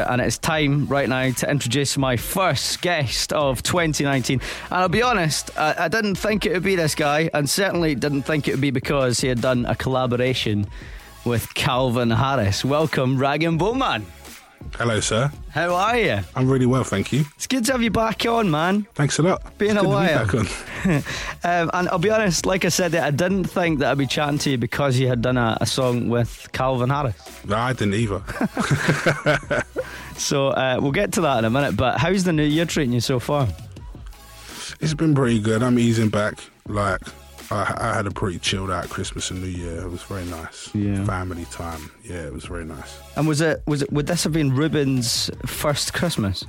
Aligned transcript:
And 0.00 0.20
it's 0.20 0.38
time 0.38 0.86
right 0.86 1.08
now 1.08 1.30
to 1.30 1.50
introduce 1.50 1.98
my 1.98 2.16
first 2.16 2.80
guest 2.80 3.32
of 3.32 3.62
2019. 3.62 4.40
And 4.40 4.42
I'll 4.70 4.88
be 4.88 5.02
honest, 5.02 5.50
I, 5.58 5.84
I 5.84 5.88
didn't 5.88 6.14
think 6.14 6.46
it 6.46 6.52
would 6.52 6.62
be 6.62 6.76
this 6.76 6.94
guy, 6.94 7.28
and 7.34 7.48
certainly 7.48 7.94
didn't 7.94 8.22
think 8.22 8.48
it 8.48 8.52
would 8.52 8.60
be 8.60 8.70
because 8.70 9.20
he 9.20 9.28
had 9.28 9.40
done 9.40 9.66
a 9.66 9.74
collaboration 9.74 10.66
with 11.24 11.52
Calvin 11.54 12.10
Harris. 12.10 12.64
Welcome, 12.64 13.18
Rag 13.18 13.42
and 13.42 13.58
Bone 13.58 13.78
Man. 13.78 14.06
Hello, 14.78 15.00
sir. 15.00 15.30
How 15.50 15.74
are 15.74 15.96
you? 15.98 16.20
I'm 16.34 16.48
really 16.50 16.66
well, 16.66 16.84
thank 16.84 17.12
you. 17.12 17.24
It's 17.36 17.46
good 17.46 17.64
to 17.66 17.72
have 17.72 17.82
you 17.82 17.90
back 17.90 18.24
on, 18.26 18.50
man. 18.50 18.86
Thanks 18.94 19.18
a 19.18 19.22
lot. 19.22 19.58
Been 19.58 19.70
It's 19.76 19.80
a 19.80 19.82
be 19.82 19.88
while. 19.88 20.26
back 20.26 20.34
on. 20.34 20.46
Um, 21.44 21.70
and 21.74 21.88
I'll 21.90 21.98
be 21.98 22.10
honest, 22.10 22.44
like 22.46 22.64
I 22.64 22.68
said, 22.68 22.94
I 22.94 23.10
didn't 23.10 23.44
think 23.44 23.78
that 23.80 23.90
I'd 23.90 23.98
be 23.98 24.06
chatting 24.06 24.38
to 24.38 24.50
you 24.50 24.58
because 24.58 24.96
you 24.98 25.06
had 25.08 25.22
done 25.22 25.36
a, 25.36 25.56
a 25.60 25.66
song 25.66 26.08
with 26.08 26.48
Calvin 26.52 26.90
Harris. 26.90 27.14
No, 27.44 27.56
I 27.56 27.72
didn't 27.72 27.94
either. 27.94 28.22
So 30.16 30.48
uh, 30.48 30.78
we'll 30.80 30.92
get 30.92 31.12
to 31.14 31.22
that 31.22 31.38
in 31.38 31.44
a 31.46 31.50
minute. 31.50 31.76
But 31.76 31.98
how's 31.98 32.22
the 32.22 32.32
new 32.32 32.44
year 32.44 32.64
treating 32.64 32.92
you 32.92 33.00
so 33.00 33.18
far? 33.18 33.48
It's 34.80 34.94
been 34.94 35.14
pretty 35.14 35.40
good. 35.40 35.62
I'm 35.62 35.78
easing 35.78 36.10
back. 36.10 36.38
Like, 36.68 37.00
I, 37.52 37.74
I 37.78 37.94
had 37.94 38.06
a 38.06 38.10
pretty 38.10 38.38
chilled 38.38 38.70
out 38.70 38.88
Christmas 38.88 39.30
and 39.30 39.40
New 39.40 39.48
Year. 39.48 39.82
It 39.82 39.90
was 39.90 40.02
very 40.02 40.24
nice. 40.24 40.74
Yeah. 40.74 41.04
Family 41.04 41.44
time. 41.46 41.90
Yeah, 42.04 42.26
it 42.26 42.32
was 42.32 42.44
very 42.44 42.64
nice. 42.64 42.98
And 43.16 43.26
was 43.28 43.40
it 43.40 43.62
was 43.66 43.82
it 43.82 43.92
would 43.92 44.06
this 44.06 44.24
have 44.24 44.32
been 44.32 44.54
Ruben's 44.54 45.30
first 45.46 45.94
Christmas? 45.94 46.44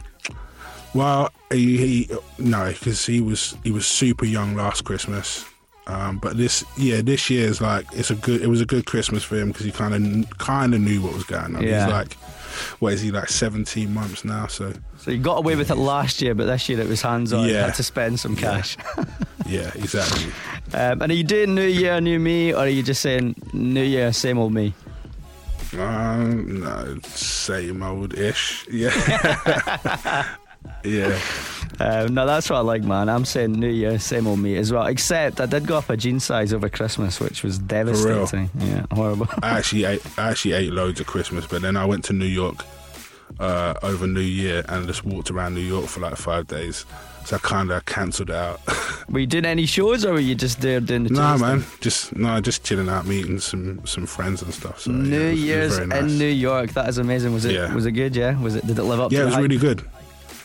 Well, 0.94 1.32
he, 1.52 1.78
he 1.78 2.18
no, 2.38 2.68
because 2.72 3.06
he 3.06 3.20
was 3.22 3.56
he 3.64 3.72
was 3.72 3.88
super 3.88 4.26
young 4.26 4.56
last 4.56 4.84
Christmas. 4.84 5.46
Um, 5.86 6.18
but 6.18 6.38
this, 6.38 6.64
yeah, 6.78 7.02
this 7.02 7.30
year 7.30 7.48
is 7.48 7.60
like 7.60 7.86
it's 7.94 8.10
a 8.10 8.16
good. 8.16 8.42
It 8.42 8.48
was 8.48 8.62
a 8.62 8.66
good 8.66 8.86
Christmas 8.86 9.24
for 9.24 9.36
him 9.36 9.50
because 9.50 9.66
he 9.66 9.72
kind 9.72 9.94
of 10.24 10.38
kind 10.38 10.74
of 10.74 10.82
knew 10.82 11.02
what 11.02 11.14
was 11.14 11.24
going 11.26 11.56
on. 11.56 11.64
Yeah. 11.64 11.86
He's 11.86 11.92
like, 11.94 12.14
what 12.80 12.94
is 12.94 13.02
he 13.02 13.12
like? 13.12 13.28
Seventeen 13.28 13.94
months 13.94 14.24
now. 14.24 14.48
So 14.48 14.72
So 14.98 15.12
you 15.12 15.18
got 15.18 15.40
away 15.40 15.56
with 15.56 15.72
it 15.72 15.76
last 15.76 16.22
year, 16.22 16.36
but 16.36 16.46
this 16.46 16.70
year 16.70 16.80
it 16.80 16.88
was 16.88 17.02
hands 17.02 17.34
on. 17.34 17.50
Yeah. 17.50 17.66
Had 17.66 17.76
to 17.76 17.84
spend 17.84 18.20
some 18.20 18.36
cash. 18.36 18.78
yeah, 19.46 19.72
exactly. 19.76 20.32
Um, 20.74 21.02
and 21.02 21.12
are 21.12 21.16
you 21.16 21.24
doing 21.24 21.56
New 21.56 21.68
Year, 21.68 22.00
New 22.02 22.20
Me, 22.20 22.54
or 22.54 22.60
are 22.60 22.68
you 22.68 22.84
just 22.84 23.02
saying 23.02 23.36
New 23.54 23.84
Year, 23.84 24.12
same 24.14 24.38
old 24.38 24.54
me? 24.54 24.74
Um, 25.78 26.62
no, 26.62 27.00
same 27.04 27.82
old 27.82 28.14
ish. 28.14 28.68
Yeah. 28.70 28.94
yeah. 30.84 31.20
Um, 31.80 32.14
no, 32.14 32.26
that's 32.26 32.50
what 32.50 32.58
I 32.58 32.62
like, 32.62 32.84
man. 32.84 33.10
I'm 33.10 33.26
saying 33.26 33.54
New 33.54 33.70
Year, 33.70 33.98
same 33.98 34.28
old 34.28 34.40
me 34.40 34.56
as 34.58 34.72
well. 34.72 34.86
Except 34.86 35.42
I 35.42 35.46
did 35.46 35.66
go 35.66 35.78
up 35.78 35.90
a 35.90 35.98
jean 35.98 36.20
size 36.20 36.54
over 36.54 36.70
Christmas, 36.70 37.20
which 37.20 37.44
was 37.44 37.58
devastating. 37.58 38.50
Yeah, 38.60 38.86
horrible. 38.92 39.28
I 39.42 39.58
actually 39.58 39.86
ate 39.86 40.06
I 40.18 40.30
actually 40.30 40.54
ate 40.54 40.72
loads 40.72 41.00
of 41.00 41.08
Christmas, 41.08 41.48
but 41.48 41.62
then 41.62 41.76
I 41.76 41.86
went 41.86 42.06
to 42.06 42.14
New 42.14 42.26
York 42.26 42.66
uh, 43.40 43.74
over 43.84 44.08
New 44.08 44.20
Year 44.22 44.64
and 44.70 44.88
just 44.88 45.04
walked 45.06 45.32
around 45.32 45.54
New 45.56 45.62
York 45.62 45.86
for 45.88 46.00
like 46.00 46.16
five 46.16 46.48
days. 46.48 46.86
So 47.26 47.38
I 47.38 47.40
kind 47.40 47.72
of 47.72 47.86
cancelled 47.86 48.32
out. 48.32 48.60
were 49.10 49.20
you 49.20 49.28
doing 49.28 49.46
any 49.46 49.66
shows, 49.66 50.04
or 50.04 50.12
were 50.14 50.20
you 50.20 50.36
just 50.36 50.60
there 50.60 50.82
doing 50.82 51.06
the? 51.06 51.10
nah, 51.12 51.38
man, 51.38 51.62
stuff? 51.62 51.80
just 51.80 52.16
no, 52.18 52.42
just 52.42 52.66
chilling 52.66 52.90
out, 52.90 53.06
meeting 53.06 53.40
some 53.40 53.86
some 53.86 54.06
friends 54.06 54.42
and 54.42 54.54
stuff. 54.54 54.82
So, 54.82 54.92
New 54.92 55.00
it 55.00 55.10
was- 55.10 55.14
it 55.14 55.32
was 55.32 55.40
Year's 55.44 55.80
nice. 55.88 56.00
in 56.02 56.18
New 56.18 56.26
York. 56.28 56.74
That 56.74 56.90
is 56.90 56.98
amazing. 56.98 57.34
Was 57.34 57.46
it? 57.46 57.54
Yeah. 57.54 57.74
Was 57.74 57.86
it 57.86 57.94
good? 57.94 58.14
Yeah. 58.14 58.38
Was 58.42 58.56
it? 58.56 58.68
Did 58.68 58.78
it 58.78 58.84
live 58.84 59.00
up? 59.00 59.12
Yeah, 59.14 59.20
to 59.20 59.24
it 59.24 59.26
was 59.28 59.34
hype? 59.36 59.44
really 59.44 59.58
good. 59.58 59.84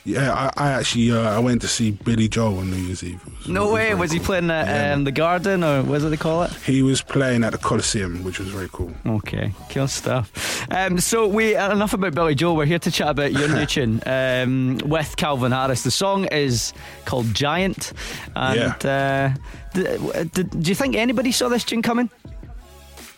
Yeah, 0.09 0.33
I, 0.33 0.69
I 0.69 0.73
actually 0.73 1.13
uh, 1.13 1.37
I 1.37 1.39
went 1.39 1.61
to 1.61 1.69
see 1.69 1.91
Billy 1.91 2.29
Joel 2.29 2.61
on 2.61 2.71
New 2.71 2.79
Year's 2.79 3.05
Eve. 3.05 3.21
No 3.47 3.71
way. 3.71 3.95
Was 3.95 4.11
he 4.11 4.19
playing 4.19 4.51
at 4.51 4.67
Yeah, 4.67 4.95
um, 4.95 5.05
the 5.05 5.13
Garden 5.13 5.63
or 5.63 5.83
what 5.83 6.01
it 6.01 6.09
they 6.09 6.17
call 6.17 6.45
it? 6.45 6.53
He 6.65 6.83
was 6.83 7.03
playing 7.03 7.45
at 7.45 7.53
the 7.53 7.59
Coliseum, 7.59 8.25
which 8.25 8.39
was 8.39 8.49
very 8.49 8.71
cool. 8.73 8.91
Okay, 9.05 9.53
cool 9.69 9.87
stuff. 9.87 10.33
Um, 10.71 10.99
so 10.99 11.29
we 11.29 11.55
enough 11.55 11.93
about 11.93 12.15
Billy 12.15 12.35
Joel. 12.35 12.57
We're 12.57 12.65
here 12.65 12.79
to 12.79 12.91
chat 12.91 13.11
about 13.11 13.33
your 13.33 13.49
new 13.49 13.67
tune 13.67 14.01
um, 14.07 14.79
with 14.87 15.15
Calvin 15.17 15.53
Harris. 15.53 15.83
The 15.83 15.91
song 15.91 16.25
is 16.27 16.73
called 17.05 17.35
Giant. 17.35 17.93
And 18.35 18.87
uh, 18.87 19.31
did, 19.75 20.33
did, 20.33 20.63
do 20.63 20.71
you 20.71 20.75
think 20.75 20.97
anybody 20.97 21.33
saw 21.33 21.51
this 21.51 21.65
tune 21.65 21.83
coming? 21.83 22.09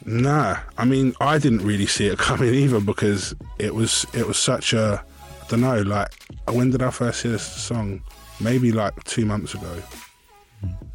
Nah, 0.05 0.59
I 0.77 0.87
mean, 0.87 1.15
I 1.21 1.39
didn't 1.39 1.65
really 1.65 1.87
see 1.87 2.09
it 2.09 2.19
coming 2.31 2.53
either 2.53 2.81
because 2.81 3.33
it 3.61 3.77
was 3.77 4.07
it 4.13 4.27
was 4.27 4.39
such 4.39 4.73
a 4.73 5.05
don't 5.51 5.61
know. 5.61 5.83
Like, 5.83 6.09
when 6.49 6.71
did 6.71 6.83
I 6.83 6.91
first 6.91 7.23
hear 7.23 7.33
this 7.33 7.43
song? 7.47 8.03
Maybe 8.41 8.73
like 8.73 9.03
two 9.05 9.27
months 9.27 9.53
ago. 9.55 9.83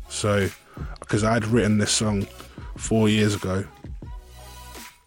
So, 0.09 0.49
because 0.99 1.23
I'd 1.23 1.45
written 1.45 1.77
this 1.77 1.91
song 1.91 2.25
four 2.77 3.07
years 3.09 3.35
ago 3.35 3.63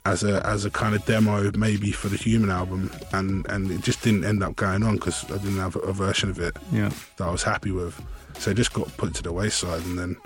as 0.06 0.22
a 0.25 0.44
as 0.47 0.64
a 0.64 0.70
kind 0.70 0.94
of 0.94 1.04
demo, 1.06 1.50
maybe 1.56 1.91
for 1.92 2.08
the 2.08 2.16
Human 2.16 2.50
album, 2.50 2.91
and 3.12 3.47
and 3.50 3.70
it 3.70 3.81
just 3.82 4.03
didn't 4.03 4.25
end 4.25 4.42
up 4.42 4.54
going 4.56 4.82
on 4.82 4.94
because 4.97 5.25
I 5.31 5.38
didn't 5.38 5.58
have 5.58 5.76
a 5.76 5.92
version 5.92 6.31
of 6.31 6.38
it 6.38 6.56
Yeah. 6.72 6.91
that 7.16 7.26
I 7.26 7.31
was 7.31 7.42
happy 7.42 7.70
with. 7.72 8.00
So 8.38 8.50
it 8.53 8.54
just 8.54 8.72
got 8.72 8.94
put 8.97 9.14
to 9.14 9.22
the 9.22 9.32
wayside 9.32 9.84
and 9.84 9.98
then 9.98 10.16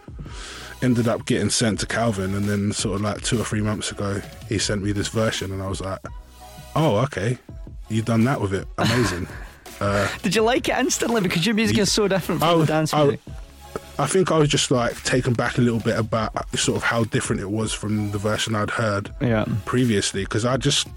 ended 0.83 1.09
up 1.09 1.25
getting 1.27 1.49
sent 1.49 1.81
to 1.81 1.87
Calvin. 1.87 2.35
And 2.35 2.45
then, 2.45 2.73
sort 2.73 2.97
of 2.97 3.01
like 3.01 3.23
two 3.23 3.41
or 3.41 3.45
three 3.45 3.63
months 3.63 3.91
ago, 3.91 4.21
he 4.49 4.59
sent 4.59 4.83
me 4.83 4.93
this 4.93 5.09
version, 5.09 5.51
and 5.53 5.63
I 5.63 5.69
was 5.69 5.81
like, 5.81 6.01
oh, 6.77 6.97
okay, 7.05 7.39
you've 7.93 8.05
done 8.05 8.25
that 8.25 8.41
with 8.41 8.55
it. 8.55 8.67
Amazing. 8.79 9.29
uh, 9.81 10.09
Did 10.23 10.35
you 10.35 10.43
like 10.43 10.69
it 10.69 10.77
instantly? 10.79 11.21
Because 11.21 11.45
your 11.47 11.55
music 11.55 11.79
is 11.79 11.91
so 11.93 12.09
different 12.09 12.41
from 12.41 12.61
the 12.61 12.67
dance 12.67 12.95
music. 12.95 13.21
I 13.99 14.07
think 14.07 14.33
I 14.33 14.39
was 14.39 14.49
just 14.49 14.71
like 14.71 15.01
taken 15.05 15.35
back 15.35 15.59
a 15.59 15.61
little 15.61 15.79
bit 15.81 15.99
about 15.99 16.33
sort 16.59 16.77
of 16.77 16.83
how 16.83 17.05
different 17.05 17.41
it 17.43 17.51
was 17.51 17.73
from 17.73 18.11
the 18.11 18.19
version 18.19 18.55
I'd 18.55 18.71
heard 18.71 19.11
Yeah. 19.21 19.45
previously 19.67 20.25
because 20.25 20.45
I 20.45 20.57
just 20.57 20.89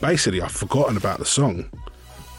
basically 0.00 0.42
I've 0.42 0.50
forgotten 0.52 0.96
about 0.96 1.18
the 1.18 1.24
song, 1.24 1.66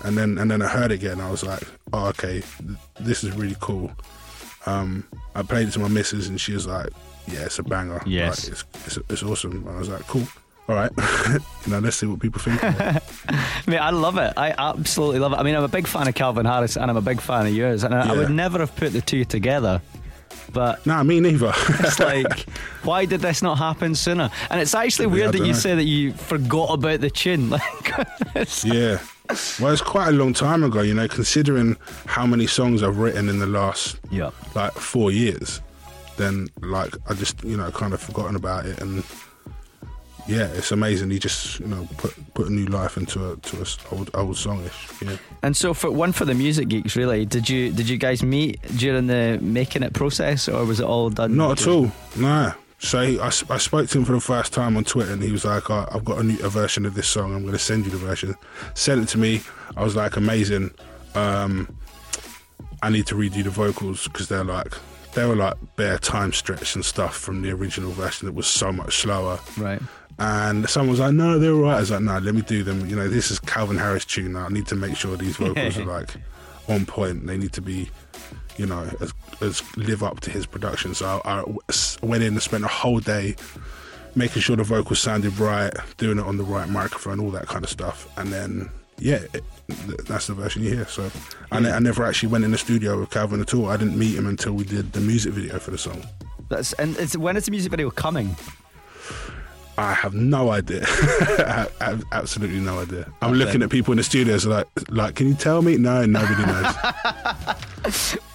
and 0.04 0.18
then 0.18 0.38
and 0.38 0.52
then 0.52 0.62
I 0.62 0.68
heard 0.68 0.92
it 0.92 0.96
again. 0.96 1.22
I 1.22 1.32
was 1.32 1.44
like, 1.44 1.64
oh 1.94 2.08
okay, 2.08 2.42
th- 2.42 2.78
this 3.00 3.24
is 3.24 3.32
really 3.36 3.56
cool. 3.62 3.92
Um, 4.66 5.06
I 5.36 5.42
played 5.44 5.70
it 5.70 5.72
to 5.72 5.80
my 5.80 5.88
missus 5.88 6.28
and 6.28 6.40
she 6.40 6.52
was 6.54 6.68
like, 6.68 6.90
yeah, 7.28 7.46
it's 7.46 7.58
a 7.60 7.64
banger. 7.64 8.02
Yes. 8.06 8.44
Like, 8.50 8.52
it's, 8.52 8.66
it's 8.98 9.10
it's 9.10 9.24
awesome. 9.24 9.66
And 9.68 9.76
I 9.78 9.80
was 9.80 9.90
like, 9.90 10.06
cool. 10.08 10.28
All 10.70 10.76
right, 10.76 10.92
now 11.68 11.80
let's 11.80 11.96
see 11.96 12.08
what 12.08 12.20
people 12.20 12.42
think. 12.42 12.62
I 12.64 13.02
I 13.78 13.90
love 13.92 14.18
it. 14.18 14.34
I 14.36 14.54
absolutely 14.58 15.20
love 15.20 15.32
it. 15.32 15.38
I 15.38 15.44
mean, 15.44 15.56
I'm 15.56 15.64
a 15.64 15.70
big 15.70 15.88
fan 15.88 16.08
of 16.10 16.16
Calvin 16.16 16.46
Harris 16.46 16.76
and 16.76 16.92
I'm 16.92 16.98
a 16.98 17.02
big 17.02 17.22
fan 17.22 17.48
of 17.48 17.54
yours. 17.54 17.84
And 17.84 17.96
I, 17.96 18.14
I 18.14 18.18
would 18.18 18.32
never 18.32 18.60
have 18.60 18.76
put 18.76 18.92
the 18.92 19.00
two 19.02 19.24
together. 19.24 19.82
But 20.52 20.86
nah, 20.86 21.04
me 21.04 21.20
neither. 21.20 21.54
it's 21.56 22.00
like, 22.02 22.50
why 22.84 23.06
did 23.06 23.22
this 23.22 23.42
not 23.42 23.58
happen 23.58 23.96
sooner? 23.96 24.30
And 24.50 24.60
it's 24.62 24.74
actually 24.76 25.06
Yeah, 25.08 25.14
weird 25.14 25.32
that 25.34 25.40
you 25.40 25.54
know. 25.54 25.54
say 25.54 25.76
that 25.76 25.84
you 25.84 26.14
forgot 26.14 26.74
about 26.74 27.00
the 27.02 27.10
chin. 27.10 27.50
Like, 27.50 27.62
Yeah. 28.64 29.00
Well, 29.60 29.74
it's 29.74 29.82
quite 29.82 30.10
a 30.10 30.12
long 30.12 30.34
time 30.34 30.64
ago, 30.64 30.82
you 30.82 30.94
know, 30.94 31.08
considering 31.08 31.76
how 32.06 32.26
many 32.26 32.48
songs 32.48 32.82
I've 32.84 32.98
written 32.98 33.28
in 33.28 33.40
the 33.40 33.48
last 33.48 34.00
yeah. 34.10 34.32
like 34.56 34.72
four 34.74 35.12
years. 35.12 35.62
Then, 36.16 36.48
like, 36.62 36.94
I 37.10 37.14
just, 37.14 37.44
you 37.44 37.58
know, 37.58 37.70
kind 37.72 37.94
of 37.94 38.02
forgotten 38.02 38.36
about 38.36 38.66
it, 38.66 38.82
and 38.82 39.04
yeah, 40.28 40.48
it's 40.48 40.72
amazing. 40.72 41.10
He 41.10 41.20
just, 41.20 41.60
you 41.60 41.68
know, 41.68 41.88
put 41.98 42.14
put 42.34 42.48
a 42.48 42.54
new 42.54 42.66
life 42.66 42.98
into 42.98 43.32
a 43.32 43.38
to 43.38 43.58
a 43.58 43.96
old 43.96 44.10
old 44.14 44.36
songish. 44.36 45.02
Yeah. 45.02 45.18
And 45.44 45.56
so, 45.56 45.74
for 45.74 45.90
one 45.90 46.12
for 46.12 46.26
the 46.26 46.34
music 46.34 46.68
geeks, 46.68 46.96
really, 46.96 47.26
did 47.26 47.50
you 47.50 47.72
did 47.72 47.88
you 47.88 47.98
guys 47.98 48.24
meet 48.24 48.62
during 48.78 49.08
the 49.08 49.40
making 49.42 49.84
it 49.84 49.94
process, 49.94 50.48
or 50.50 50.66
was 50.66 50.80
it 50.80 50.86
all 50.86 51.10
done? 51.10 51.36
Not 51.36 51.62
at 51.62 51.68
all. 51.68 51.92
Nah. 52.16 52.54
So 52.80 53.02
he, 53.02 53.20
I, 53.20 53.28
I 53.28 53.58
spoke 53.58 53.90
to 53.90 53.98
him 53.98 54.06
for 54.06 54.12
the 54.12 54.20
first 54.20 54.54
time 54.54 54.78
on 54.78 54.84
Twitter, 54.84 55.12
and 55.12 55.24
he 55.24 55.32
was 55.32 55.46
like, 55.46 55.70
oh, 55.72 55.88
"I've 55.92 56.06
got 56.06 56.20
a 56.20 56.24
new 56.24 56.38
a 56.44 56.50
version 56.50 56.86
of 56.86 56.94
this 56.94 57.08
song. 57.08 57.34
I'm 57.34 57.42
going 57.42 57.54
to 57.54 57.60
send 57.60 57.86
you 57.86 57.92
the 57.92 57.98
version." 57.98 58.36
Sent 58.76 59.02
it 59.02 59.08
to 59.10 59.18
me. 59.18 59.42
I 59.76 59.84
was 59.84 59.96
like, 59.96 60.16
"Amazing." 60.16 60.72
Um, 61.16 61.76
I 62.84 62.90
need 62.90 63.08
to 63.08 63.16
redo 63.16 63.44
the 63.44 63.50
vocals 63.50 64.08
because 64.08 64.28
they're 64.28 64.44
like 64.44 64.74
they 65.18 65.26
were 65.26 65.36
like 65.36 65.56
bare 65.76 65.98
time 65.98 66.32
stretch 66.32 66.76
and 66.76 66.86
stuff 66.86 67.18
from 67.18 67.42
the 67.42 67.50
original 67.50 67.92
version 67.92 68.28
that 68.28 68.34
was 68.34 68.46
so 68.46 68.72
much 68.72 68.98
slower. 68.98 69.40
Right. 69.58 69.82
And 70.20 70.68
someone 70.68 70.92
was 70.92 71.00
like, 71.00 71.14
"No, 71.14 71.38
they're 71.38 71.54
all 71.54 71.62
right." 71.62 71.78
I 71.78 71.80
was 71.80 71.92
like, 71.92 72.02
"No, 72.02 72.18
let 72.18 72.34
me 72.34 72.42
do 72.42 72.64
them." 72.64 72.88
You 72.88 72.96
know, 72.96 73.08
this 73.08 73.30
is 73.30 73.40
Calvin 73.40 73.78
Harris 73.78 74.06
tune. 74.06 74.36
I 74.36 74.48
need 74.50 74.68
to 74.68 74.76
make 74.76 74.96
sure 74.96 75.16
these 75.16 75.38
vocals 75.38 75.78
are 75.78 75.86
like 75.86 76.10
on 76.68 76.86
point. 76.86 77.28
They 77.28 77.38
need 77.38 77.54
to 77.54 77.62
be, 77.62 77.90
you 78.58 78.66
know, 78.66 78.90
as, 79.00 79.14
as 79.42 79.78
live 79.78 80.04
up 80.04 80.20
to 80.22 80.32
his 80.32 80.46
production. 80.46 80.96
So 80.96 81.22
I 81.24 81.44
went 82.06 82.24
in 82.24 82.34
and 82.34 82.42
spent 82.42 82.64
a 82.64 82.68
whole 82.68 83.00
day 83.00 83.36
making 84.16 84.42
sure 84.42 84.56
the 84.56 84.64
vocals 84.64 85.00
sounded 85.00 85.38
right, 85.38 85.72
doing 85.98 86.18
it 86.18 86.26
on 86.26 86.38
the 86.38 86.44
right 86.44 86.68
microphone, 86.68 87.20
all 87.20 87.32
that 87.32 87.48
kind 87.48 87.64
of 87.64 87.70
stuff. 87.70 88.08
And 88.18 88.34
then, 88.34 88.70
yeah, 88.98 89.20
it, 89.34 89.44
that's 90.08 90.28
the 90.28 90.34
version 90.34 90.64
you 90.64 90.76
hear. 90.76 90.88
So 90.88 91.12
I, 91.52 91.60
ne- 91.60 91.72
I 91.72 91.80
never 91.80 92.04
actually 92.04 92.30
went 92.30 92.44
in 92.44 92.52
the 92.52 92.58
studio 92.58 93.00
with 93.00 93.12
Calvin 93.12 93.40
at 93.42 93.54
all. 93.54 93.68
I 93.70 93.78
didn't 93.78 93.98
meet 93.98 94.16
him 94.16 94.26
until 94.26 94.54
we 94.54 94.64
did 94.64 94.94
the 94.94 95.00
music 95.00 95.34
video 95.34 95.60
for 95.60 95.72
the 95.72 95.78
song. 95.78 96.04
That's 96.50 96.74
and 96.74 96.96
it's 96.98 97.16
when 97.16 97.38
is 97.38 97.46
the 97.46 97.52
music 97.52 97.70
video 97.72 97.92
coming? 97.92 98.36
I 99.78 99.94
have 99.94 100.14
no 100.16 100.50
idea. 100.52 100.86
I 100.90 101.68
have 101.80 102.04
absolutely 102.12 102.60
no 102.60 102.80
idea. 102.80 103.12
I'm 103.22 103.30
Okay. 103.32 103.38
looking 103.46 103.62
at 103.62 103.70
people 103.70 103.92
in 103.92 103.98
the 103.98 104.04
studios 104.04 104.46
like, 104.46 104.68
like, 104.90 105.16
can 105.16 105.28
you 105.28 105.36
tell 105.36 105.62
me? 105.62 105.78
No, 105.78 106.04
nobody 106.06 106.46
knows. 106.46 108.18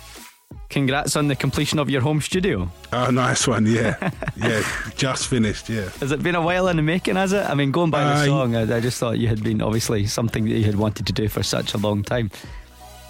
congrats 0.69 1.17
on 1.17 1.29
the 1.29 1.37
completion 1.37 1.79
of 1.79 1.91
your 1.91 2.01
home 2.01 2.21
studio. 2.21 2.71
Oh, 2.93 3.11
nice 3.11 3.47
one. 3.47 3.67
Yeah, 3.67 3.97
yeah, 4.37 4.63
just 4.97 5.27
finished. 5.29 5.69
Yeah. 5.69 5.89
Has 6.01 6.13
it 6.13 6.23
been 6.23 6.35
a 6.35 6.41
while 6.41 6.69
in 6.69 6.77
the 6.77 6.83
making? 6.83 7.17
Has 7.17 7.33
it? 7.33 7.45
I 7.49 7.55
mean, 7.55 7.73
going 7.73 7.91
by 7.91 8.03
Uh, 8.03 8.19
the 8.21 8.27
song, 8.27 8.57
I, 8.57 8.77
I 8.77 8.81
just 8.81 8.99
thought 8.99 9.19
you 9.19 9.29
had 9.29 9.43
been 9.43 9.61
obviously 9.61 10.07
something 10.07 10.45
that 10.45 10.57
you 10.57 10.65
had 10.65 10.77
wanted 10.77 11.07
to 11.09 11.13
do 11.13 11.29
for 11.29 11.43
such 11.43 11.75
a 11.75 11.79
long 11.79 12.03
time. 12.03 12.31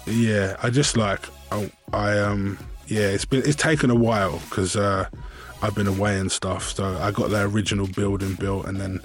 Yeah, 0.05 0.57
I 0.61 0.69
just 0.69 0.97
like 0.97 1.21
I, 1.51 1.71
I 1.93 2.17
um 2.19 2.57
yeah, 2.87 3.07
it's 3.07 3.25
been 3.25 3.43
it's 3.45 3.55
taken 3.55 3.89
a 3.89 3.95
while 3.95 4.39
because 4.49 4.75
uh, 4.75 5.05
I've 5.63 5.75
been 5.75 5.87
away 5.87 6.19
and 6.19 6.31
stuff. 6.31 6.75
So 6.75 6.97
I 6.99 7.11
got 7.11 7.29
the 7.29 7.41
original 7.43 7.87
building 7.87 8.35
built 8.35 8.65
and 8.65 8.79
then 8.79 9.01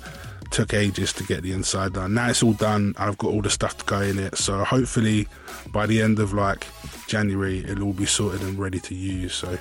took 0.51 0.75
ages 0.75 1.13
to 1.13 1.25
get 1.25 1.43
the 1.43 1.53
inside 1.53 1.93
done. 1.93 2.15
Now 2.15 2.31
it's 2.31 2.43
all 2.43 2.55
done. 2.55 2.95
I've 2.99 3.19
got 3.19 3.33
all 3.33 3.43
the 3.43 3.51
stuff 3.51 3.79
to 3.79 3.85
go 3.85 4.01
in 4.01 4.19
it. 4.19 4.37
So 4.37 4.65
hopefully 4.65 5.29
by 5.73 5.87
the 5.87 6.03
end 6.03 6.19
of 6.19 6.33
like 6.33 6.67
January, 7.07 7.59
it'll 7.61 7.85
all 7.85 7.93
be 7.93 8.07
sorted 8.07 8.43
and 8.43 8.59
ready 8.59 8.81
to 8.81 8.95
use. 8.95 9.35
So 9.35 9.57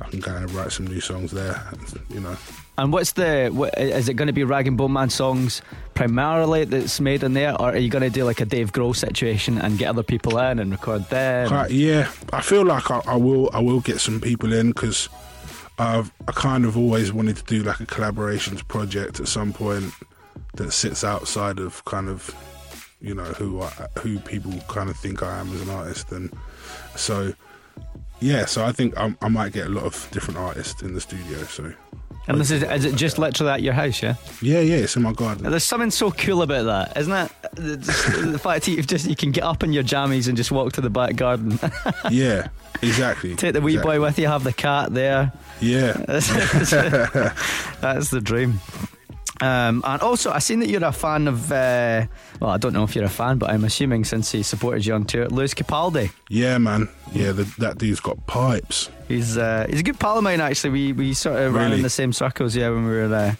I 0.00 0.08
can 0.08 0.20
go 0.20 0.34
and 0.34 0.50
write 0.52 0.72
some 0.72 0.86
new 0.86 1.00
songs 1.00 1.30
there. 1.30 1.62
You 2.10 2.20
know. 2.20 2.36
And 2.76 2.92
what's 2.92 3.12
the? 3.12 3.50
What, 3.52 3.78
is 3.78 4.08
it 4.08 4.14
going 4.14 4.26
to 4.26 4.32
be 4.32 4.42
Rag 4.42 4.66
and 4.66 4.76
Bone 4.76 4.92
Man 4.92 5.08
songs 5.08 5.62
primarily 5.94 6.64
that's 6.64 6.98
made 7.00 7.22
in 7.22 7.34
there, 7.34 7.52
or 7.60 7.68
are 7.68 7.76
you 7.76 7.88
going 7.88 8.02
to 8.02 8.10
do 8.10 8.24
like 8.24 8.40
a 8.40 8.44
Dave 8.44 8.72
Grohl 8.72 8.96
situation 8.96 9.58
and 9.58 9.78
get 9.78 9.88
other 9.88 10.02
people 10.02 10.38
in 10.38 10.58
and 10.58 10.72
record 10.72 11.08
them? 11.08 11.48
Quite- 11.48 11.70
yeah, 11.70 12.10
I 12.32 12.40
feel 12.40 12.64
like 12.64 12.90
I, 12.90 13.00
I 13.06 13.16
will. 13.16 13.48
I 13.52 13.60
will 13.60 13.80
get 13.80 14.00
some 14.00 14.20
people 14.20 14.52
in 14.52 14.68
because 14.72 15.08
I've 15.78 16.12
I 16.28 16.32
kind 16.32 16.64
of 16.64 16.76
always 16.76 17.12
wanted 17.12 17.36
to 17.36 17.44
do 17.44 17.62
like 17.62 17.80
a 17.80 17.86
collaborations 17.86 18.66
project 18.66 19.20
at 19.20 19.28
some 19.28 19.52
point 19.52 19.92
that 20.54 20.72
sits 20.72 21.02
outside 21.02 21.58
of 21.58 21.84
kind 21.84 22.08
of 22.08 22.34
you 23.00 23.14
know 23.14 23.24
who 23.24 23.62
I, 23.62 23.88
who 23.98 24.18
people 24.20 24.52
kind 24.68 24.88
of 24.88 24.96
think 24.96 25.22
I 25.22 25.38
am 25.38 25.52
as 25.52 25.60
an 25.62 25.70
artist, 25.70 26.12
and 26.12 26.32
so 26.96 27.34
yeah. 28.20 28.46
So 28.46 28.64
I 28.64 28.72
think 28.72 28.96
I, 28.96 29.14
I 29.20 29.28
might 29.28 29.52
get 29.52 29.66
a 29.66 29.70
lot 29.70 29.84
of 29.84 30.08
different 30.12 30.38
artists 30.38 30.82
in 30.82 30.94
the 30.94 31.00
studio. 31.00 31.38
So 31.44 31.72
And 32.26 32.40
this 32.40 32.50
is 32.50 32.62
is 32.62 32.84
it 32.86 32.94
just 32.94 33.18
literally 33.18 33.52
at 33.52 33.62
your 33.62 33.74
house? 33.74 34.02
Yeah. 34.02 34.14
yeah, 34.40 34.60
yeah, 34.60 34.76
it's 34.76 34.96
in 34.96 35.02
my 35.02 35.12
garden. 35.12 35.50
There's 35.50 35.64
something 35.64 35.90
so 35.90 36.10
cool 36.10 36.40
about 36.42 36.64
that, 36.64 36.96
isn't 36.96 37.12
it? 37.12 37.30
The, 37.54 37.76
the 38.32 38.38
fact 38.38 38.64
that 38.64 38.70
you 38.70 38.82
just 38.82 39.06
you 39.06 39.16
can 39.16 39.30
get 39.30 39.44
up 39.44 39.62
in 39.62 39.72
your 39.72 39.84
jammies 39.84 40.26
and 40.28 40.36
just 40.36 40.50
walk 40.50 40.72
to 40.74 40.80
the 40.80 40.88
back 40.90 41.16
garden, 41.16 41.58
yeah, 42.10 42.48
exactly. 42.80 43.34
take 43.34 43.52
the 43.52 43.60
wee 43.60 43.74
exactly. 43.74 43.98
boy 43.98 44.02
with 44.02 44.18
you, 44.18 44.26
have 44.26 44.42
the 44.42 44.54
cat 44.54 44.94
there. 44.94 45.32
Yeah, 45.60 45.92
That's 46.06 46.30
the 48.10 48.20
dream. 48.22 48.60
Um, 49.40 49.82
and 49.84 50.00
also, 50.00 50.30
I 50.30 50.38
seen 50.38 50.60
that 50.60 50.68
you're 50.68 50.84
a 50.84 50.92
fan 50.92 51.26
of. 51.26 51.50
Uh, 51.50 52.06
well, 52.40 52.50
I 52.50 52.56
don't 52.56 52.72
know 52.72 52.84
if 52.84 52.94
you're 52.94 53.04
a 53.04 53.08
fan, 53.08 53.38
but 53.38 53.50
I'm 53.50 53.64
assuming 53.64 54.04
since 54.04 54.30
he 54.30 54.42
supported 54.44 54.86
you 54.86 54.94
on 54.94 55.04
tour, 55.04 55.26
Lewis 55.28 55.54
Capaldi. 55.54 56.12
yeah, 56.28 56.56
man. 56.58 56.88
Yeah, 57.12 57.32
the, 57.32 57.44
that 57.58 57.78
dude's 57.78 58.00
got 58.00 58.24
pipes. 58.26 58.90
He's 59.08 59.36
uh, 59.36 59.66
he's 59.68 59.80
a 59.80 59.82
good 59.82 59.98
pal 59.98 60.18
of 60.18 60.24
mine. 60.24 60.40
Actually, 60.40 60.70
we 60.70 60.92
we 60.92 61.14
sort 61.14 61.38
of 61.40 61.52
ran 61.54 61.72
in 61.72 61.82
the 61.82 61.90
same 61.90 62.12
circles. 62.12 62.54
Yeah, 62.54 62.70
when 62.70 62.84
we 62.86 62.92
were 62.92 63.12
uh, 63.14 63.34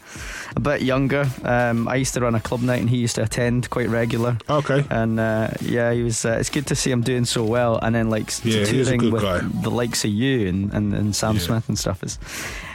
a 0.56 0.60
bit 0.60 0.82
younger. 0.82 1.26
Um, 1.44 1.86
I 1.88 1.94
used 1.96 2.12
to 2.14 2.20
run 2.20 2.34
a 2.34 2.40
club 2.40 2.60
night, 2.62 2.80
and 2.80 2.90
he 2.90 2.96
used 2.98 3.14
to 3.14 3.22
attend 3.22 3.70
quite 3.70 3.88
regular. 3.88 4.36
Okay. 4.50 4.84
And 4.90 5.18
uh, 5.20 5.50
yeah, 5.60 5.92
he 5.92 6.02
was. 6.02 6.24
Uh, 6.24 6.36
it's 6.40 6.50
good 6.50 6.66
to 6.66 6.74
see 6.74 6.90
him 6.90 7.02
doing 7.02 7.24
so 7.24 7.44
well, 7.44 7.78
and 7.80 7.94
then 7.94 8.10
like 8.10 8.30
Yeah, 8.44 8.64
touring 8.64 9.10
with 9.12 9.22
guy. 9.22 9.38
the 9.62 9.70
likes 9.70 10.04
of 10.04 10.10
you 10.10 10.48
and, 10.48 10.72
and, 10.72 10.92
and 10.92 11.14
Sam 11.16 11.34
Yeah. 11.36 11.40
Smith 11.40 11.68
and 11.68 11.78
stuff 11.78 12.02
is 12.02 12.18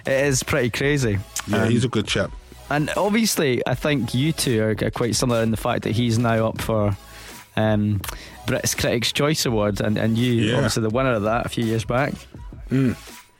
it 0.05 0.25
is 0.25 0.41
pretty 0.43 0.69
crazy. 0.69 1.17
Yeah, 1.47 1.63
Um, 1.63 1.69
he's 1.69 1.83
a 1.83 1.89
good 1.89 2.07
chap. 2.07 2.31
And 2.69 2.89
obviously, 2.97 3.61
I 3.67 3.75
think 3.75 4.13
you 4.13 4.31
two 4.31 4.63
are 4.63 4.75
quite 4.91 5.15
similar 5.15 5.41
in 5.43 5.51
the 5.51 5.57
fact 5.57 5.83
that 5.83 5.91
he's 5.91 6.17
now 6.19 6.47
up 6.47 6.61
for 6.61 6.95
um, 7.55 8.01
British 8.47 8.75
Critics' 8.75 9.11
Choice 9.11 9.45
Award, 9.45 9.81
and, 9.81 9.97
and 9.97 10.17
you, 10.17 10.33
Yeah. 10.33 10.55
obviously, 10.55 10.83
the 10.83 10.89
winner 10.89 11.13
of 11.13 11.23
that 11.23 11.45
a 11.45 11.49
few 11.49 11.65
years 11.65 11.83
back. 11.85 12.13
Mm. 12.69 12.95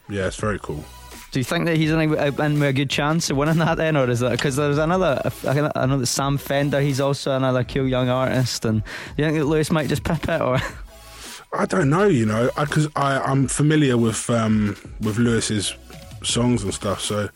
Yeah, 0.10 0.28
it's 0.28 0.38
very 0.38 0.60
cool. 0.60 0.84
Do 1.32 1.40
you 1.40 1.44
think 1.44 1.66
that 1.68 1.78
he's 1.78 1.92
in, 1.92 2.00
a, 2.00 2.44
in 2.44 2.60
with 2.60 2.70
a 2.70 2.74
good 2.74 2.90
chance 2.90 3.30
of 3.30 3.38
winning 3.38 3.60
that 3.60 3.76
then, 3.78 3.96
or 3.96 4.10
is 4.10 4.20
that 4.22 4.32
because 4.32 4.56
there's 4.56 4.80
another? 4.80 5.22
I 5.48 5.86
know 5.86 6.00
that 6.00 6.08
Sam 6.08 6.38
Fender, 6.40 6.82
he's 6.82 7.00
also 7.00 7.36
another 7.36 7.64
cool 7.64 7.88
young 7.88 8.10
artist, 8.10 8.66
and 8.66 8.82
you 9.16 9.26
think 9.26 9.38
that 9.38 9.46
Lewis 9.46 9.70
might 9.70 9.90
just 9.90 10.04
pip 10.04 10.28
it, 10.28 10.42
or 10.42 10.58
I 11.54 11.66
don't 11.68 11.90
know, 11.92 12.06
you 12.06 12.26
know, 12.26 12.50
because 12.60 12.88
I, 12.96 13.20
I'm 13.20 13.48
familiar 13.48 13.96
with 13.96 14.28
um, 14.32 14.76
with 15.02 15.20
Lewis's 15.20 15.76
songs 16.24 16.64
and 16.64 16.74
stuff, 16.74 17.00
so 17.02 17.30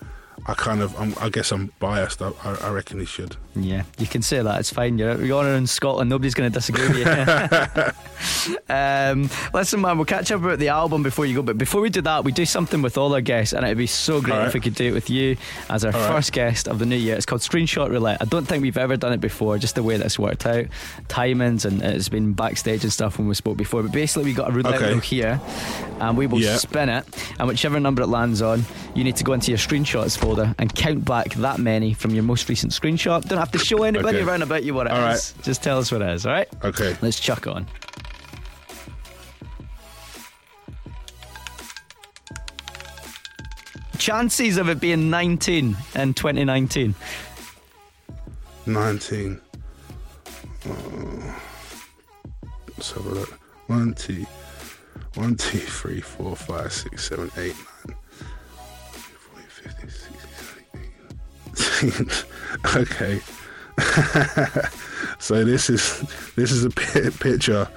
I 0.46 0.54
kind 0.54 0.82
of, 0.82 0.96
I'm, 1.00 1.14
I 1.20 1.30
guess 1.30 1.52
I'm 1.52 1.72
biased. 1.80 2.22
I, 2.22 2.32
I 2.44 2.56
I 2.64 2.70
reckon 2.72 3.00
he 3.00 3.06
should. 3.06 3.38
Yeah, 3.56 3.84
you 3.98 4.08
can 4.08 4.22
say 4.22 4.42
that. 4.42 4.60
It's 4.60 4.72
fine. 4.72 4.98
You're, 4.98 5.24
you're 5.24 5.48
in 5.54 5.68
Scotland. 5.68 6.10
Nobody's 6.10 6.34
going 6.34 6.52
to 6.52 6.54
disagree 6.54 6.88
with 6.88 6.98
you. 6.98 7.14
um, 8.74 9.30
listen, 9.54 9.82
man, 9.82 9.98
we'll 9.98 10.06
catch 10.06 10.32
up 10.32 10.42
about 10.44 10.60
the 10.60 10.70
album 10.70 11.04
before 11.04 11.26
you 11.26 11.36
go. 11.36 11.42
But 11.42 11.58
before 11.58 11.82
we 11.82 11.90
do 11.90 12.02
that, 12.02 12.24
we 12.24 12.32
do 12.32 12.46
something 12.46 12.82
with 12.82 12.98
all 12.98 13.14
our 13.14 13.22
guests, 13.22 13.54
and 13.54 13.66
it'd 13.66 13.78
be 13.78 13.88
so 13.88 14.22
great 14.22 14.38
right. 14.38 14.48
if 14.48 14.54
we 14.54 14.60
could 14.60 14.76
do 14.76 14.86
it 14.88 14.92
with 14.94 15.10
you 15.10 15.38
as 15.70 15.86
our 15.86 15.94
All 15.94 16.00
right. 16.00 16.08
first 16.16 16.32
guest 16.32 16.68
of 16.68 16.80
the 16.80 16.86
new 16.86 16.96
year. 16.96 17.16
It's 17.16 17.26
called 17.26 17.42
Screenshot 17.42 17.90
Roulette. 17.90 18.22
I 18.22 18.26
don't 18.26 18.46
think 18.46 18.62
we've 18.64 18.78
ever 18.78 18.98
done 18.98 19.14
it 19.14 19.22
before. 19.22 19.58
Just 19.58 19.76
the 19.76 19.84
way 19.84 19.98
that's 19.98 20.18
worked 20.18 20.46
out, 20.46 20.66
timings, 21.08 21.66
and 21.66 21.82
it's 21.82 22.10
been 22.10 22.34
backstage 22.34 22.84
and 22.84 22.92
stuff 22.94 23.18
when 23.18 23.28
we 23.28 23.36
spoke 23.36 23.58
before. 23.58 23.84
But 23.84 23.92
basically, 23.92 24.26
we 24.26 24.34
got 24.34 24.50
a 24.50 24.52
roulette 24.52 24.76
Okay. 24.76 24.92
wheel 24.92 25.00
here, 25.00 25.42
and 26.00 26.18
we 26.18 26.28
will 26.28 26.40
Yeah. 26.40 26.58
spin 26.58 26.90
it, 26.90 27.06
and 27.40 27.48
whichever 27.48 27.80
number 27.80 28.02
it 28.02 28.08
lands 28.08 28.42
on, 28.42 28.66
you 28.96 29.04
need 29.04 29.16
to 29.18 29.24
go 29.24 29.34
into 29.34 29.52
your 29.52 29.58
screenshots 29.58 30.18
folder 30.18 30.56
and 30.58 30.74
count 30.74 31.06
back 31.06 31.34
that 31.36 31.60
many 31.60 31.94
from 31.94 32.12
your 32.14 32.24
most 32.24 32.48
recent 32.50 32.72
screenshot. 32.72 33.24
Don't 33.28 33.40
have 33.44 33.52
to 33.52 33.60
show 33.60 33.84
anybody 33.84 34.20
Okay. 34.20 34.26
around 34.26 34.42
about 34.42 34.64
you 34.64 34.74
what 34.74 34.88
it 34.88 34.94
is. 34.94 34.98
All 34.98 35.04
right. 35.04 35.34
Just 35.44 35.62
tell 35.62 35.78
us 35.78 35.92
what 35.92 36.02
it 36.02 36.10
is. 36.12 36.26
All 36.26 36.32
right. 36.32 36.48
Okay. 36.64 36.96
Let's 37.02 37.20
chuck 37.20 37.46
on. 37.46 37.68
Chances 43.98 44.58
of 44.58 44.70
it 44.70 44.80
being 44.80 45.10
19 45.10 45.78
in 45.96 46.14
2019. 46.14 46.96
19. 48.66 49.42
Uh, 50.66 50.72
let's 52.70 52.92
have 52.92 53.06
a 53.06 53.10
look. 53.10 53.40
One, 53.68 53.94
two, 53.94 54.26
one, 55.16 55.36
two, 55.36 55.60
three, 55.60 56.02
four, 56.02 56.36
five, 56.36 56.74
six, 56.74 57.08
seven, 57.08 57.30
eight, 57.38 57.56
nine, 57.88 57.96
40, 58.92 59.48
50, 59.48 59.90
60, 59.90 60.18
70, 61.84 62.08
80. 62.08 62.28
okay. 62.76 63.22
so 65.20 65.44
this 65.44 65.70
is 65.70 66.02
this 66.36 66.52
is 66.52 66.64
a 66.64 66.70
picture 66.70 67.68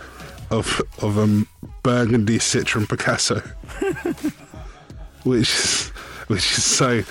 of 0.50 0.80
of 1.02 1.16
a 1.18 1.44
burgundy 1.82 2.38
Citroen 2.38 2.88
Picasso, 2.88 3.40
which 5.24 5.48
is 5.48 5.88
which 6.28 6.58
is 6.58 6.64
so 6.64 7.02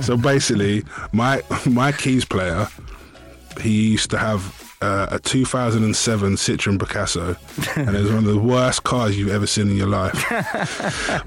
so 0.00 0.16
basically 0.16 0.82
my 1.12 1.42
my 1.66 1.92
keys 1.92 2.24
player 2.24 2.66
he 3.60 3.90
used 3.92 4.10
to 4.10 4.18
have 4.18 4.42
uh, 4.82 5.08
a 5.10 5.18
2007 5.18 6.34
Citroen 6.34 6.78
Picasso 6.78 7.36
and 7.76 7.94
it 7.94 8.00
was 8.00 8.08
one 8.10 8.24
of 8.24 8.32
the 8.32 8.38
worst 8.38 8.82
cars 8.82 9.18
you've 9.18 9.30
ever 9.30 9.46
seen 9.46 9.68
in 9.68 9.76
your 9.76 9.86
life 9.86 10.26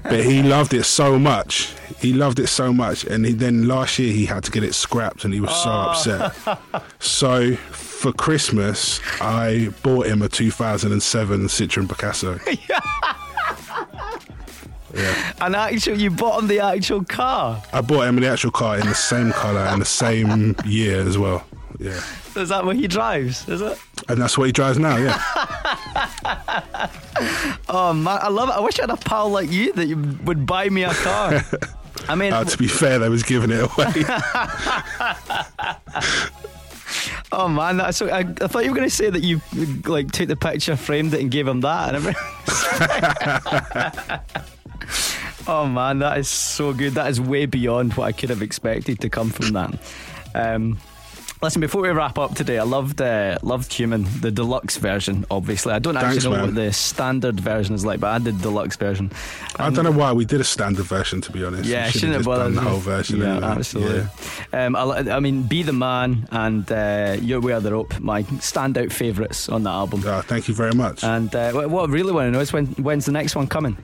but 0.02 0.24
he 0.24 0.42
loved 0.42 0.74
it 0.74 0.84
so 0.84 1.18
much 1.18 1.72
he 1.98 2.12
loved 2.12 2.40
it 2.40 2.48
so 2.48 2.72
much 2.72 3.04
and 3.04 3.24
he, 3.24 3.32
then 3.32 3.68
last 3.68 3.98
year 3.98 4.12
he 4.12 4.26
had 4.26 4.42
to 4.42 4.50
get 4.50 4.64
it 4.64 4.74
scrapped 4.74 5.24
and 5.24 5.32
he 5.32 5.40
was 5.40 5.54
so 5.62 5.70
upset 5.70 6.34
so 6.98 7.54
for 7.54 8.12
Christmas 8.12 9.00
I 9.20 9.68
bought 9.84 10.06
him 10.06 10.22
a 10.22 10.28
2007 10.28 11.46
Citroen 11.46 11.88
Picasso 11.88 12.40
yeah 12.68 12.80
An 15.40 15.54
actual, 15.54 15.98
you 15.98 16.10
bought 16.10 16.40
him 16.40 16.46
the 16.46 16.60
actual 16.60 17.02
car. 17.04 17.60
I 17.72 17.80
bought 17.80 18.06
him 18.06 18.14
the 18.16 18.28
actual 18.28 18.52
car 18.52 18.78
in 18.78 18.86
the 18.86 18.94
same 18.94 19.32
colour 19.32 19.60
and 19.60 19.80
the 19.80 19.86
same 19.86 20.54
year 20.64 21.00
as 21.00 21.18
well. 21.18 21.44
Yeah. 21.80 22.00
Is 22.36 22.48
that 22.48 22.64
what 22.64 22.76
he 22.76 22.88
drives? 22.88 23.48
Is 23.48 23.60
it? 23.60 23.78
And 24.08 24.20
that's 24.20 24.36
what 24.36 24.44
he 24.46 24.52
drives 24.52 24.78
now, 24.78 24.96
yeah. 24.96 25.18
Oh 27.68 27.92
man, 27.92 28.18
I 28.22 28.28
love 28.28 28.48
it. 28.48 28.52
I 28.52 28.60
wish 28.60 28.78
I 28.78 28.82
had 28.82 28.90
a 28.90 28.96
pal 28.96 29.30
like 29.30 29.50
you 29.50 29.72
that 29.74 29.86
you 29.86 29.96
would 30.24 30.46
buy 30.46 30.68
me 30.68 30.84
a 30.84 30.92
car. 30.92 31.42
I 32.08 32.14
mean, 32.14 32.32
Uh, 32.32 32.44
to 32.44 32.58
be 32.58 32.68
fair, 32.68 32.98
they 32.98 33.08
was 33.08 33.22
giving 33.22 33.50
it 33.50 33.60
away. 33.60 33.92
oh 37.32 37.48
man, 37.48 37.78
that's 37.78 37.96
so, 37.98 38.08
I, 38.10 38.18
I 38.20 38.24
thought 38.46 38.64
you 38.64 38.70
were 38.70 38.76
going 38.76 38.88
to 38.88 38.94
say 38.94 39.10
that 39.10 39.22
you 39.22 39.40
like 39.86 40.12
took 40.12 40.28
the 40.28 40.36
picture, 40.36 40.76
framed 40.76 41.14
it, 41.14 41.20
and 41.20 41.30
gave 41.30 41.46
him 41.48 41.60
that. 41.62 41.94
And 41.94 41.96
everything. 41.96 42.22
oh 45.46 45.66
man, 45.66 45.98
that 46.00 46.18
is 46.18 46.28
so 46.28 46.72
good. 46.72 46.94
That 46.94 47.08
is 47.10 47.20
way 47.20 47.46
beyond 47.46 47.94
what 47.94 48.04
I 48.06 48.12
could 48.12 48.30
have 48.30 48.42
expected 48.42 49.00
to 49.00 49.08
come 49.08 49.30
from 49.30 49.52
that. 49.52 49.78
Um, 50.34 50.78
Listen, 51.44 51.60
before 51.60 51.82
we 51.82 51.90
wrap 51.90 52.18
up 52.18 52.34
today, 52.34 52.56
I 52.56 52.62
loved 52.62 53.02
uh, 53.02 53.36
loved 53.42 53.70
Human, 53.74 54.06
the 54.22 54.30
deluxe 54.30 54.78
version. 54.78 55.26
Obviously, 55.30 55.74
I 55.74 55.78
don't 55.78 55.92
Thanks, 55.92 56.16
actually 56.16 56.30
know 56.30 56.36
man. 56.38 56.46
what 56.46 56.54
the 56.54 56.72
standard 56.72 57.38
version 57.38 57.74
is 57.74 57.84
like, 57.84 58.00
but 58.00 58.06
I 58.12 58.18
did 58.18 58.38
the 58.38 58.44
deluxe 58.44 58.76
version. 58.76 59.12
I 59.56 59.68
don't 59.68 59.84
know 59.84 59.92
why 59.92 60.14
we 60.14 60.24
did 60.24 60.40
a 60.40 60.44
standard 60.44 60.86
version, 60.86 61.20
to 61.20 61.30
be 61.30 61.44
honest. 61.44 61.68
Yeah, 61.68 61.84
we 61.84 61.90
shouldn't 61.90 62.14
have 62.14 62.24
bothered. 62.24 62.54
the 62.54 62.62
whole 62.62 62.78
version. 62.78 63.20
Yeah, 63.20 63.44
absolutely. 63.44 64.08
Um, 64.54 64.74
I, 64.74 65.16
I 65.16 65.20
mean, 65.20 65.42
"Be 65.42 65.62
the 65.62 65.74
Man" 65.74 66.26
and 66.30 66.72
uh, 66.72 67.18
"Your 67.20 67.42
Way 67.42 67.52
or 67.52 67.60
the 67.60 67.72
Rope," 67.72 68.00
my 68.00 68.22
standout 68.22 68.90
favourites 68.90 69.50
on 69.50 69.64
that 69.64 69.70
album. 69.72 70.00
Yeah. 70.02 70.16
Uh, 70.16 70.22
thank 70.22 70.48
you 70.48 70.54
very 70.54 70.72
much. 70.72 71.04
And 71.04 71.36
uh, 71.36 71.52
what 71.52 71.68
what 71.68 71.90
I 71.90 71.92
really 71.92 72.12
want 72.12 72.28
to 72.28 72.30
know 72.30 72.40
is 72.40 72.54
when 72.54 72.68
when's 72.76 73.04
the 73.04 73.12
next 73.12 73.36
one 73.36 73.48
coming? 73.48 73.76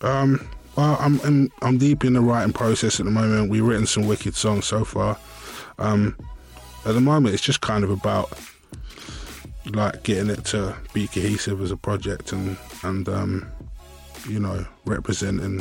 Um, 0.00 0.48
well, 0.76 0.96
I'm, 0.98 1.20
I'm 1.24 1.52
I'm 1.60 1.76
deep 1.76 2.06
in 2.06 2.14
the 2.14 2.22
writing 2.22 2.54
process 2.54 3.00
at 3.00 3.04
the 3.04 3.12
moment. 3.12 3.50
We've 3.50 3.62
written 3.62 3.86
some 3.86 4.06
wicked 4.06 4.34
songs 4.34 4.64
so 4.64 4.82
far. 4.82 5.18
Um, 5.78 6.16
at 6.84 6.94
the 6.94 7.00
moment, 7.00 7.34
it's 7.34 7.42
just 7.42 7.60
kind 7.60 7.84
of 7.84 7.90
about 7.90 8.32
like 9.66 10.02
getting 10.02 10.30
it 10.30 10.44
to 10.46 10.74
be 10.92 11.06
cohesive 11.06 11.60
as 11.60 11.70
a 11.70 11.76
project 11.76 12.32
and 12.32 12.56
and 12.82 13.08
um, 13.08 13.46
you 14.28 14.40
know 14.40 14.66
representing 14.86 15.60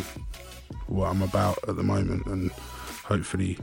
what 0.88 1.10
I'm 1.10 1.22
about 1.22 1.60
at 1.68 1.76
the 1.76 1.84
moment 1.84 2.26
and 2.26 2.52
hopefully 3.04 3.58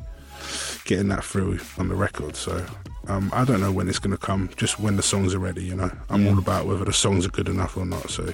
getting 0.84 1.08
that 1.08 1.24
through 1.24 1.58
on 1.78 1.88
the 1.88 1.94
record. 1.94 2.36
So 2.36 2.64
um, 3.08 3.30
I 3.32 3.44
don't 3.44 3.60
know 3.60 3.72
when 3.72 3.88
it's 3.88 3.98
going 3.98 4.16
to 4.16 4.18
come, 4.18 4.50
just 4.56 4.78
when 4.78 4.96
the 4.96 5.02
songs 5.02 5.34
are 5.34 5.38
ready. 5.38 5.64
You 5.64 5.76
know, 5.76 5.90
I'm 6.10 6.24
Yeah. 6.24 6.32
all 6.32 6.38
about 6.38 6.66
whether 6.66 6.84
the 6.84 6.92
songs 6.92 7.26
are 7.26 7.30
good 7.30 7.48
enough 7.48 7.76
or 7.76 7.86
not. 7.86 8.10
So 8.10 8.32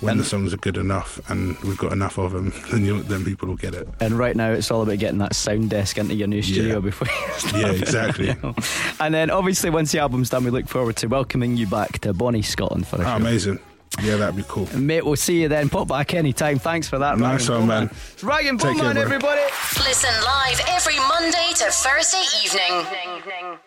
when 0.00 0.12
And- 0.12 0.20
the 0.20 0.24
songs 0.24 0.52
are 0.54 0.58
good 0.58 0.76
enough 0.76 1.20
and 1.30 1.58
we've 1.60 1.76
got 1.78 1.92
enough 1.92 2.18
of 2.18 2.32
them, 2.32 2.52
then 2.70 2.84
you, 2.84 3.02
then 3.02 3.24
people 3.24 3.48
will 3.48 3.56
get 3.56 3.74
it. 3.74 3.88
And 4.00 4.18
right 4.18 4.34
now, 4.34 4.50
it's 4.52 4.70
all 4.70 4.82
about 4.82 4.98
getting 4.98 5.18
that 5.18 5.34
sound 5.34 5.70
desk 5.70 5.98
into 5.98 6.14
your 6.14 6.28
new 6.28 6.42
studio 6.42 6.74
Yeah. 6.74 6.80
before. 6.80 7.08
You 7.08 7.32
start 7.38 7.54
Yeah, 7.62 7.72
it, 7.72 7.82
exactly. 7.82 8.26
you 8.28 8.36
know. 8.42 8.54
And 8.98 9.14
then, 9.14 9.30
obviously, 9.30 9.70
once 9.70 9.92
the 9.92 9.98
album's 9.98 10.30
done, 10.30 10.44
we 10.44 10.50
look 10.50 10.68
forward 10.68 10.96
to 10.96 11.06
welcoming 11.06 11.56
you 11.56 11.66
back 11.66 11.98
to 12.00 12.12
Bonnie, 12.12 12.42
Scotland 12.42 12.86
for 12.86 12.96
a 12.96 13.00
Ah, 13.04 13.10
show. 13.12 13.16
amazing. 13.16 13.58
Yeah, 14.02 14.16
that'd 14.16 14.36
be 14.36 14.44
cool. 14.46 14.68
Mate, 14.78 15.04
we'll 15.04 15.16
see 15.16 15.42
you 15.42 15.48
then. 15.48 15.68
Pop 15.68 15.88
back 15.88 16.14
anytime. 16.14 16.60
Thanks 16.60 16.88
for 16.88 16.98
that. 17.00 17.18
Nice 17.18 17.48
Rag 17.48 17.58
one, 17.58 17.68
Bowman. 17.68 17.84
man. 17.86 17.96
It's 18.12 18.22
Rag 18.24 18.46
and 18.46 18.60
Take 18.60 18.76
care, 18.76 18.84
Bone 18.84 18.94
Man, 18.94 19.02
everybody. 19.02 19.40
Listen 19.78 20.14
live 20.24 20.60
every 20.68 20.96
Monday 20.96 21.50
to 21.56 21.64
Thursday 21.70 22.22
evening. 22.44 23.58